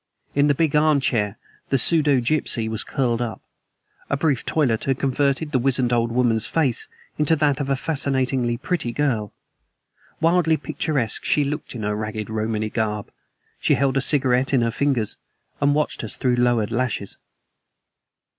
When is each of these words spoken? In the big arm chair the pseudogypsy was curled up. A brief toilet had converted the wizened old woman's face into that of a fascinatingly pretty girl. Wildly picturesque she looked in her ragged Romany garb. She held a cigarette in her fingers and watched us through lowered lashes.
In 0.33 0.47
the 0.47 0.55
big 0.55 0.75
arm 0.75 0.99
chair 0.99 1.37
the 1.69 1.77
pseudogypsy 1.77 2.67
was 2.67 2.83
curled 2.83 3.21
up. 3.21 3.39
A 4.09 4.17
brief 4.17 4.43
toilet 4.43 4.85
had 4.85 4.97
converted 4.97 5.51
the 5.51 5.59
wizened 5.59 5.93
old 5.93 6.11
woman's 6.11 6.47
face 6.47 6.87
into 7.19 7.35
that 7.35 7.59
of 7.59 7.69
a 7.69 7.75
fascinatingly 7.75 8.57
pretty 8.57 8.91
girl. 8.93 9.31
Wildly 10.19 10.57
picturesque 10.57 11.23
she 11.23 11.43
looked 11.43 11.75
in 11.75 11.83
her 11.83 11.95
ragged 11.95 12.31
Romany 12.31 12.71
garb. 12.71 13.11
She 13.59 13.75
held 13.75 13.95
a 13.95 14.01
cigarette 14.01 14.55
in 14.55 14.63
her 14.63 14.71
fingers 14.71 15.17
and 15.61 15.75
watched 15.75 16.03
us 16.03 16.17
through 16.17 16.37
lowered 16.37 16.71
lashes. 16.71 17.17